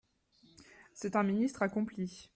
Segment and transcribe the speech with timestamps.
[0.95, 2.27] C'est un ministre accompli.